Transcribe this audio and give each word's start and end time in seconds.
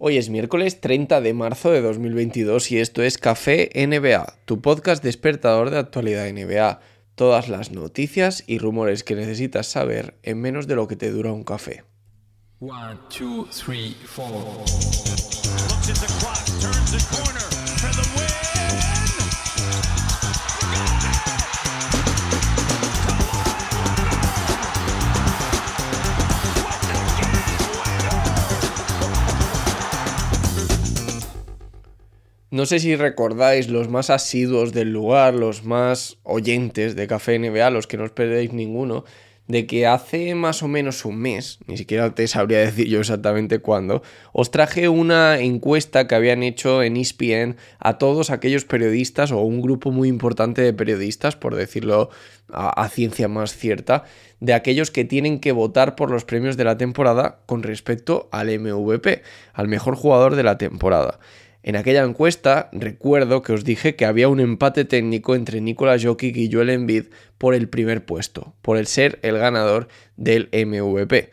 Hoy 0.00 0.16
es 0.16 0.30
miércoles 0.30 0.80
30 0.80 1.20
de 1.20 1.34
marzo 1.34 1.72
de 1.72 1.80
2022 1.80 2.70
y 2.70 2.78
esto 2.78 3.02
es 3.02 3.18
Café 3.18 3.68
NBA, 3.74 4.32
tu 4.44 4.60
podcast 4.60 5.02
despertador 5.02 5.70
de 5.70 5.78
actualidad 5.78 6.32
NBA. 6.32 6.78
Todas 7.16 7.48
las 7.48 7.72
noticias 7.72 8.44
y 8.46 8.58
rumores 8.58 9.02
que 9.02 9.16
necesitas 9.16 9.66
saber 9.66 10.14
en 10.22 10.40
menos 10.40 10.68
de 10.68 10.76
lo 10.76 10.86
que 10.86 10.94
te 10.94 11.10
dura 11.10 11.32
un 11.32 11.42
café. 11.42 11.82
No 32.50 32.64
sé 32.64 32.78
si 32.78 32.96
recordáis 32.96 33.68
los 33.68 33.90
más 33.90 34.08
asiduos 34.08 34.72
del 34.72 34.90
lugar, 34.90 35.34
los 35.34 35.64
más 35.64 36.16
oyentes 36.22 36.96
de 36.96 37.06
Café 37.06 37.38
NBA, 37.38 37.68
los 37.68 37.86
que 37.86 37.98
no 37.98 38.04
os 38.04 38.10
perdéis 38.10 38.54
ninguno, 38.54 39.04
de 39.48 39.66
que 39.66 39.86
hace 39.86 40.34
más 40.34 40.62
o 40.62 40.68
menos 40.68 41.04
un 41.04 41.18
mes, 41.18 41.58
ni 41.66 41.76
siquiera 41.76 42.14
te 42.14 42.26
sabría 42.26 42.58
decir 42.64 42.86
yo 42.86 43.00
exactamente 43.00 43.58
cuándo, 43.58 44.02
os 44.32 44.50
traje 44.50 44.88
una 44.88 45.40
encuesta 45.40 46.08
que 46.08 46.14
habían 46.14 46.42
hecho 46.42 46.82
en 46.82 46.96
ESPN 46.96 47.56
a 47.80 47.98
todos 47.98 48.30
aquellos 48.30 48.64
periodistas 48.64 49.30
o 49.30 49.42
un 49.42 49.60
grupo 49.60 49.90
muy 49.90 50.08
importante 50.08 50.62
de 50.62 50.72
periodistas, 50.72 51.36
por 51.36 51.54
decirlo 51.54 52.08
a, 52.50 52.70
a 52.70 52.88
ciencia 52.88 53.28
más 53.28 53.54
cierta, 53.54 54.04
de 54.40 54.54
aquellos 54.54 54.90
que 54.90 55.04
tienen 55.04 55.40
que 55.40 55.52
votar 55.52 55.96
por 55.96 56.10
los 56.10 56.24
premios 56.24 56.56
de 56.56 56.64
la 56.64 56.78
temporada 56.78 57.40
con 57.44 57.62
respecto 57.62 58.30
al 58.32 58.48
MVP, 58.58 59.20
al 59.52 59.68
mejor 59.68 59.96
jugador 59.96 60.34
de 60.34 60.44
la 60.44 60.56
temporada. 60.56 61.18
En 61.62 61.76
aquella 61.76 62.04
encuesta 62.04 62.70
recuerdo 62.72 63.42
que 63.42 63.52
os 63.52 63.64
dije 63.64 63.96
que 63.96 64.04
había 64.04 64.28
un 64.28 64.40
empate 64.40 64.84
técnico 64.84 65.34
entre 65.34 65.60
Nikola 65.60 65.98
Jokic 66.00 66.36
y 66.36 66.50
Joel 66.50 66.70
Embiid 66.70 67.06
por 67.36 67.54
el 67.54 67.68
primer 67.68 68.04
puesto, 68.04 68.54
por 68.62 68.76
el 68.76 68.86
ser 68.86 69.18
el 69.22 69.38
ganador 69.38 69.88
del 70.16 70.48
MVP. 70.52 71.30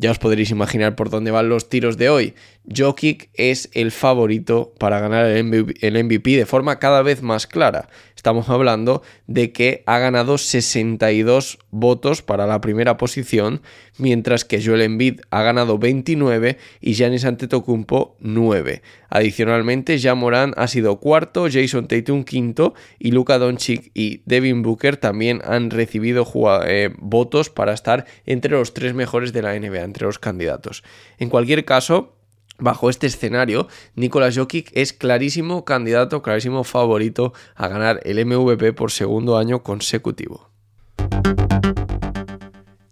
Ya 0.00 0.12
os 0.12 0.20
podréis 0.20 0.50
imaginar 0.50 0.94
por 0.94 1.10
dónde 1.10 1.32
van 1.32 1.48
los 1.48 1.68
tiros 1.68 1.98
de 1.98 2.08
hoy. 2.08 2.34
Jokic 2.74 3.30
es 3.34 3.68
el 3.72 3.90
favorito 3.90 4.72
para 4.78 5.00
ganar 5.00 5.26
el 5.26 6.04
MVP 6.04 6.36
de 6.36 6.46
forma 6.46 6.78
cada 6.78 7.02
vez 7.02 7.20
más 7.22 7.48
clara. 7.48 7.88
Estamos 8.18 8.48
hablando 8.48 9.02
de 9.28 9.52
que 9.52 9.84
ha 9.86 10.00
ganado 10.00 10.38
62 10.38 11.60
votos 11.70 12.20
para 12.20 12.48
la 12.48 12.60
primera 12.60 12.96
posición, 12.96 13.62
mientras 13.96 14.44
que 14.44 14.60
Joel 14.60 14.82
Embiid 14.82 15.20
ha 15.30 15.42
ganado 15.42 15.78
29 15.78 16.58
y 16.80 16.94
Giannis 16.94 17.24
Antetokounmpo 17.24 18.16
9. 18.18 18.82
Adicionalmente, 19.08 19.98
Jean 19.98 20.18
Moran 20.18 20.52
ha 20.56 20.66
sido 20.66 20.98
cuarto, 20.98 21.46
Jason 21.48 21.86
Tatum 21.86 22.24
quinto 22.24 22.74
y 22.98 23.12
Luka 23.12 23.38
Doncic 23.38 23.92
y 23.94 24.22
Devin 24.26 24.62
Booker 24.62 24.96
también 24.96 25.40
han 25.44 25.70
recibido 25.70 26.26
eh, 26.66 26.90
votos 26.98 27.50
para 27.50 27.72
estar 27.72 28.04
entre 28.26 28.50
los 28.50 28.74
tres 28.74 28.94
mejores 28.94 29.32
de 29.32 29.42
la 29.42 29.56
NBA, 29.56 29.84
entre 29.84 30.06
los 30.06 30.18
candidatos. 30.18 30.82
En 31.18 31.28
cualquier 31.28 31.64
caso, 31.64 32.17
Bajo 32.60 32.90
este 32.90 33.06
escenario, 33.06 33.68
Nikola 33.94 34.30
Jokic 34.34 34.70
es 34.74 34.92
clarísimo 34.92 35.64
candidato, 35.64 36.22
clarísimo 36.22 36.64
favorito 36.64 37.32
a 37.54 37.68
ganar 37.68 38.00
el 38.02 38.24
MVP 38.26 38.72
por 38.72 38.90
segundo 38.90 39.38
año 39.38 39.62
consecutivo. 39.62 40.50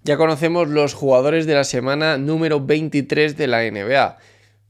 Ya 0.04 0.16
conocemos 0.16 0.68
los 0.68 0.94
jugadores 0.94 1.46
de 1.46 1.54
la 1.54 1.64
semana 1.64 2.16
número 2.16 2.64
23 2.64 3.36
de 3.36 3.46
la 3.48 3.68
NBA. 3.68 4.18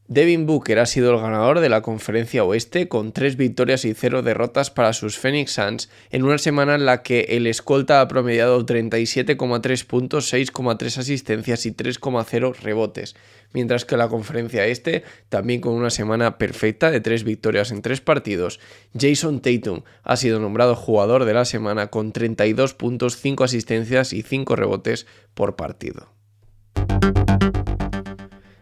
Devin 0.09 0.45
Booker 0.45 0.79
ha 0.79 0.85
sido 0.85 1.13
el 1.13 1.19
ganador 1.19 1.59
de 1.59 1.67
la 1.67 1.81
conferencia 1.81 2.45
oeste 2.45 2.87
con 2.87 3.11
3 3.11 3.35
victorias 3.35 3.83
y 3.83 3.93
0 3.93 4.21
derrotas 4.21 4.71
para 4.71 4.93
sus 4.93 5.17
Phoenix 5.17 5.51
Suns 5.51 5.89
en 6.11 6.23
una 6.23 6.37
semana 6.37 6.75
en 6.75 6.85
la 6.85 7.03
que 7.03 7.25
el 7.31 7.45
escolta 7.45 7.99
ha 7.99 8.07
promediado 8.07 8.65
37,3 8.65 9.85
puntos, 9.85 10.33
6,3 10.33 10.97
asistencias 10.97 11.65
y 11.65 11.73
3,0 11.73 12.55
rebotes, 12.55 13.17
mientras 13.51 13.83
que 13.83 13.97
la 13.97 14.07
conferencia 14.07 14.65
este, 14.65 15.03
también 15.27 15.59
con 15.59 15.73
una 15.73 15.89
semana 15.89 16.37
perfecta 16.37 16.89
de 16.89 17.01
3 17.01 17.25
victorias 17.25 17.71
en 17.71 17.81
3 17.81 17.99
partidos, 17.99 18.61
Jason 18.97 19.41
Tatum 19.41 19.81
ha 20.03 20.15
sido 20.15 20.39
nombrado 20.39 20.77
jugador 20.77 21.25
de 21.25 21.33
la 21.33 21.43
semana 21.43 21.87
con 21.87 22.13
32 22.13 22.75
puntos, 22.75 23.17
5 23.17 23.43
asistencias 23.43 24.13
y 24.13 24.21
5 24.21 24.55
rebotes 24.55 25.05
por 25.33 25.57
partido. 25.57 26.13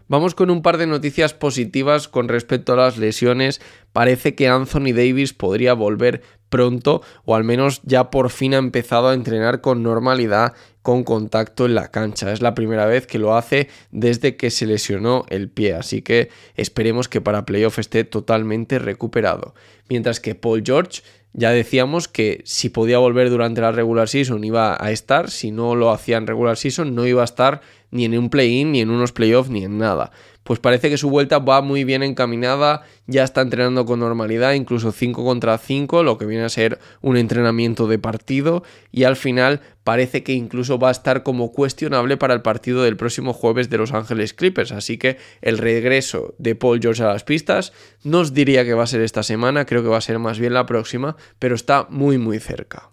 Vamos 0.07 0.35
con 0.35 0.51
un 0.51 0.61
par 0.61 0.77
de 0.77 0.85
noticias 0.85 1.33
positivas 1.33 2.07
con 2.07 2.27
respecto 2.27 2.73
a 2.73 2.75
las 2.75 2.97
lesiones. 2.97 3.59
Parece 3.91 4.35
que 4.35 4.47
Anthony 4.47 4.93
Davis 4.93 5.33
podría 5.33 5.73
volver 5.73 6.21
pronto 6.49 7.01
o 7.25 7.35
al 7.35 7.43
menos 7.43 7.81
ya 7.83 8.11
por 8.11 8.29
fin 8.29 8.53
ha 8.53 8.57
empezado 8.57 9.07
a 9.07 9.15
entrenar 9.15 9.61
con 9.61 9.81
normalidad 9.81 10.53
con 10.83 11.03
contacto 11.03 11.65
en 11.65 11.73
la 11.73 11.89
cancha. 11.89 12.31
Es 12.31 12.43
la 12.43 12.53
primera 12.53 12.85
vez 12.85 13.07
que 13.07 13.17
lo 13.17 13.35
hace 13.35 13.67
desde 13.89 14.37
que 14.37 14.51
se 14.51 14.67
lesionó 14.67 15.25
el 15.29 15.49
pie, 15.49 15.73
así 15.73 16.03
que 16.03 16.29
esperemos 16.55 17.09
que 17.09 17.21
para 17.21 17.45
playoff 17.47 17.79
esté 17.79 18.03
totalmente 18.03 18.77
recuperado. 18.77 19.55
Mientras 19.89 20.19
que 20.19 20.35
Paul 20.35 20.61
George 20.63 21.01
ya 21.37 21.51
decíamos 21.51 22.07
que 22.07 22.41
si 22.45 22.69
podía 22.69 22.97
volver 22.97 23.29
durante 23.29 23.59
la 23.59 23.73
regular 23.73 24.07
season 24.07 24.43
iba 24.45 24.77
a 24.79 24.91
estar, 24.91 25.29
si 25.29 25.51
no 25.51 25.75
lo 25.75 25.91
hacía 25.91 26.15
en 26.17 26.27
regular 26.27 26.55
season 26.55 26.95
no 26.95 27.05
iba 27.05 27.21
a 27.21 27.25
estar 27.25 27.61
ni 27.91 28.05
en 28.05 28.17
un 28.17 28.29
play-in, 28.29 28.71
ni 28.71 28.79
en 28.79 28.89
unos 28.89 29.11
playoffs, 29.11 29.49
ni 29.49 29.65
en 29.65 29.77
nada. 29.77 30.11
Pues 30.45 30.59
parece 30.59 30.91
que 30.91 30.97
su 30.99 31.09
vuelta 31.09 31.39
va 31.39 31.61
muy 31.61 31.83
bien 31.85 32.03
encaminada, 32.03 32.83
ya 33.07 33.23
está 33.23 33.41
entrenando 33.41 33.83
con 33.87 33.99
normalidad, 33.99 34.53
incluso 34.53 34.91
5 34.91 35.25
contra 35.25 35.57
5, 35.57 36.03
lo 36.03 36.19
que 36.19 36.27
viene 36.27 36.43
a 36.43 36.49
ser 36.49 36.77
un 37.01 37.17
entrenamiento 37.17 37.87
de 37.87 37.97
partido, 37.97 38.61
y 38.91 39.05
al 39.05 39.15
final 39.15 39.61
parece 39.83 40.21
que 40.21 40.33
incluso 40.33 40.77
va 40.77 40.89
a 40.89 40.91
estar 40.91 41.23
como 41.23 41.51
cuestionable 41.51 42.15
para 42.17 42.35
el 42.35 42.43
partido 42.43 42.83
del 42.83 42.95
próximo 42.95 43.33
jueves 43.33 43.71
de 43.71 43.79
Los 43.79 43.91
Ángeles 43.91 44.35
Clippers. 44.35 44.71
Así 44.71 44.99
que 44.99 45.17
el 45.41 45.57
regreso 45.57 46.35
de 46.37 46.53
Paul 46.53 46.79
George 46.79 47.01
a 47.01 47.07
las 47.07 47.23
pistas 47.23 47.73
no 48.03 48.19
os 48.19 48.35
diría 48.35 48.65
que 48.65 48.75
va 48.75 48.83
a 48.83 48.87
ser 48.87 49.01
esta 49.01 49.23
semana, 49.23 49.65
creo 49.65 49.81
que 49.81 49.89
va 49.89 49.97
a 49.97 50.01
ser 50.01 50.19
más 50.19 50.37
bien 50.37 50.53
la 50.53 50.67
próxima, 50.67 51.17
pero 51.39 51.55
está 51.55 51.87
muy 51.89 52.19
muy 52.19 52.37
cerca. 52.37 52.91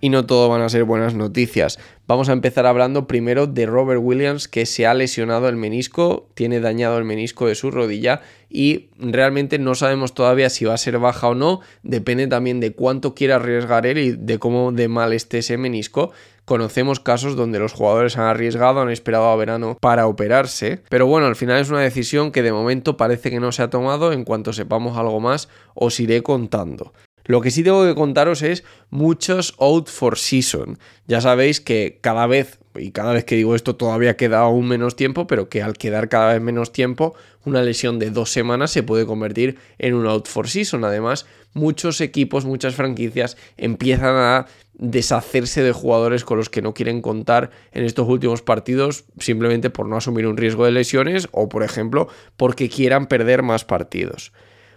Y 0.00 0.10
no 0.10 0.26
todo 0.26 0.48
van 0.48 0.60
a 0.60 0.68
ser 0.68 0.84
buenas 0.84 1.14
noticias. 1.14 1.78
Vamos 2.06 2.28
a 2.28 2.32
empezar 2.32 2.66
hablando 2.66 3.06
primero 3.06 3.46
de 3.46 3.66
Robert 3.66 4.00
Williams 4.02 4.46
que 4.46 4.66
se 4.66 4.86
ha 4.86 4.94
lesionado 4.94 5.48
el 5.48 5.56
menisco, 5.56 6.28
tiene 6.34 6.60
dañado 6.60 6.98
el 6.98 7.04
menisco 7.04 7.46
de 7.46 7.54
su 7.54 7.70
rodilla 7.70 8.20
y 8.48 8.90
realmente 8.98 9.58
no 9.58 9.74
sabemos 9.74 10.14
todavía 10.14 10.50
si 10.50 10.64
va 10.64 10.74
a 10.74 10.78
ser 10.78 10.98
baja 10.98 11.28
o 11.28 11.34
no, 11.34 11.60
depende 11.82 12.26
también 12.26 12.60
de 12.60 12.72
cuánto 12.72 13.14
quiera 13.14 13.36
arriesgar 13.36 13.86
él 13.86 13.98
y 13.98 14.12
de 14.12 14.38
cómo 14.38 14.70
de 14.70 14.88
mal 14.88 15.12
esté 15.12 15.38
ese 15.38 15.56
menisco. 15.56 16.12
Conocemos 16.44 17.00
casos 17.00 17.34
donde 17.34 17.58
los 17.58 17.72
jugadores 17.72 18.16
han 18.18 18.26
arriesgado, 18.26 18.80
han 18.80 18.90
esperado 18.90 19.26
a 19.26 19.36
verano 19.36 19.76
para 19.80 20.06
operarse, 20.06 20.80
pero 20.88 21.06
bueno, 21.06 21.26
al 21.26 21.34
final 21.34 21.60
es 21.60 21.70
una 21.70 21.80
decisión 21.80 22.30
que 22.30 22.44
de 22.44 22.52
momento 22.52 22.96
parece 22.96 23.30
que 23.30 23.40
no 23.40 23.50
se 23.50 23.62
ha 23.62 23.70
tomado, 23.70 24.12
en 24.12 24.24
cuanto 24.24 24.52
sepamos 24.52 24.96
algo 24.96 25.18
más 25.18 25.48
os 25.74 25.98
iré 25.98 26.22
contando. 26.22 26.92
Lo 27.26 27.40
que 27.40 27.50
sí 27.50 27.62
tengo 27.62 27.84
que 27.84 27.94
contaros 27.94 28.42
es 28.42 28.64
muchos 28.90 29.54
out 29.58 29.88
for 29.88 30.16
season. 30.16 30.78
Ya 31.06 31.20
sabéis 31.20 31.60
que 31.60 31.98
cada 32.00 32.26
vez, 32.26 32.58
y 32.76 32.92
cada 32.92 33.12
vez 33.12 33.24
que 33.24 33.36
digo 33.36 33.54
esto 33.54 33.76
todavía 33.76 34.16
queda 34.16 34.40
aún 34.40 34.68
menos 34.68 34.96
tiempo, 34.96 35.26
pero 35.26 35.48
que 35.48 35.62
al 35.62 35.74
quedar 35.74 36.08
cada 36.08 36.32
vez 36.32 36.40
menos 36.40 36.72
tiempo, 36.72 37.14
una 37.44 37.62
lesión 37.62 37.98
de 37.98 38.10
dos 38.10 38.30
semanas 38.30 38.70
se 38.70 38.82
puede 38.82 39.06
convertir 39.06 39.58
en 39.78 39.94
un 39.94 40.06
out 40.06 40.28
for 40.28 40.48
season. 40.48 40.84
Además, 40.84 41.26
muchos 41.52 42.00
equipos, 42.00 42.44
muchas 42.44 42.74
franquicias 42.74 43.36
empiezan 43.56 44.14
a 44.16 44.46
deshacerse 44.78 45.62
de 45.62 45.72
jugadores 45.72 46.24
con 46.24 46.38
los 46.38 46.50
que 46.50 46.62
no 46.62 46.74
quieren 46.74 47.00
contar 47.00 47.50
en 47.72 47.84
estos 47.84 48.08
últimos 48.08 48.42
partidos 48.42 49.04
simplemente 49.18 49.70
por 49.70 49.88
no 49.88 49.96
asumir 49.96 50.26
un 50.26 50.36
riesgo 50.36 50.66
de 50.66 50.70
lesiones 50.70 51.28
o 51.32 51.48
por 51.48 51.62
ejemplo 51.62 52.08
porque 52.36 52.68
quieran 52.68 53.06
perder 53.06 53.42
más 53.42 53.64
partidos. 53.64 54.32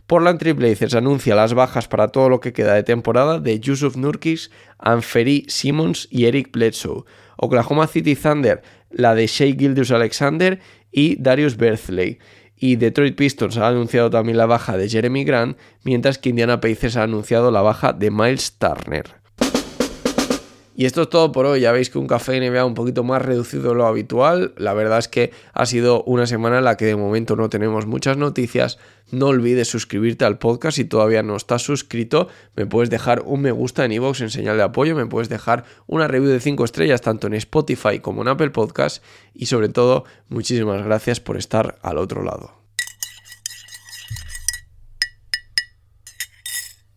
Portland 0.09 0.39
Trailblazers 0.39 0.95
anuncia 0.95 1.35
las 1.35 1.53
bajas 1.53 1.87
para 1.87 2.07
todo 2.07 2.29
lo 2.29 2.39
que 2.39 2.51
queda 2.51 2.73
de 2.73 2.81
temporada 2.81 3.39
de 3.39 3.59
Yusuf 3.59 3.95
Nurkic, 3.95 4.49
Anferi 4.79 5.45
Simmons 5.47 6.07
y 6.09 6.25
Eric 6.25 6.51
Bledsoe. 6.51 7.03
Oklahoma 7.37 7.85
City 7.85 8.15
Thunder 8.15 8.63
la 8.89 9.13
de 9.13 9.27
Shea 9.27 9.53
Gildus 9.55 9.91
Alexander 9.91 10.59
y 10.91 11.15
Darius 11.21 11.57
Berthley. 11.57 12.17
Y 12.55 12.75
Detroit 12.75 13.15
Pistons 13.15 13.57
ha 13.57 13.67
anunciado 13.67 14.09
también 14.09 14.37
la 14.37 14.47
baja 14.47 14.77
de 14.77 14.89
Jeremy 14.89 15.23
Grant, 15.25 15.57
mientras 15.83 16.17
que 16.17 16.29
Indiana 16.29 16.59
Pacers 16.59 16.97
ha 16.97 17.03
anunciado 17.03 17.51
la 17.51 17.61
baja 17.61 17.93
de 17.93 18.09
Miles 18.09 18.57
Turner. 18.57 19.18
Y 20.79 20.85
esto 20.85 21.01
es 21.01 21.09
todo 21.09 21.33
por 21.33 21.45
hoy. 21.45 21.59
Ya 21.59 21.73
veis 21.73 21.89
que 21.89 21.99
un 21.99 22.07
café 22.07 22.39
NBA 22.39 22.63
un 22.63 22.73
poquito 22.73 23.03
más 23.03 23.21
reducido 23.21 23.71
de 23.71 23.75
lo 23.75 23.85
habitual. 23.85 24.53
La 24.55 24.73
verdad 24.73 24.99
es 24.99 25.09
que 25.09 25.33
ha 25.51 25.65
sido 25.65 26.03
una 26.03 26.25
semana 26.25 26.59
en 26.59 26.63
la 26.63 26.77
que 26.77 26.85
de 26.85 26.95
momento 26.95 27.35
no 27.35 27.49
tenemos 27.49 27.85
muchas 27.85 28.15
noticias. 28.15 28.79
No 29.11 29.25
olvides 29.25 29.67
suscribirte 29.67 30.23
al 30.23 30.37
podcast 30.37 30.77
si 30.77 30.85
todavía 30.85 31.21
no 31.21 31.35
estás 31.35 31.63
suscrito. 31.63 32.29
Me 32.55 32.65
puedes 32.65 32.89
dejar 32.89 33.23
un 33.25 33.41
me 33.41 33.51
gusta 33.51 33.83
en 33.83 33.91
iVoox 33.91 34.21
en 34.21 34.29
señal 34.29 34.55
de 34.55 34.63
apoyo. 34.63 34.95
Me 34.95 35.05
puedes 35.05 35.27
dejar 35.27 35.65
una 35.85 36.07
review 36.07 36.31
de 36.31 36.39
5 36.39 36.63
estrellas 36.63 37.01
tanto 37.01 37.27
en 37.27 37.33
Spotify 37.33 37.99
como 37.99 38.21
en 38.21 38.29
Apple 38.29 38.51
Podcast. 38.51 39.03
Y 39.33 39.47
sobre 39.47 39.67
todo, 39.67 40.05
muchísimas 40.29 40.81
gracias 40.85 41.19
por 41.19 41.35
estar 41.35 41.77
al 41.81 41.97
otro 41.97 42.23
lado. 42.23 42.58